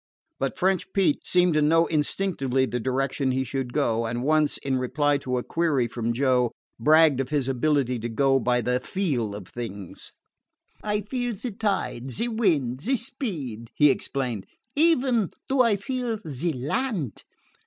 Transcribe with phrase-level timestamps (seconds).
[0.39, 4.77] But French Pete seemed to know instinctively the direction he should go, and once, in
[4.79, 9.35] reply to a query from Joe, bragged of his ability to go by the "feel"
[9.35, 10.11] of things.
[10.81, 14.47] "I feel ze tide, ze wind, ze speed," he explained.
[14.75, 17.23] "Even do I feel ze land.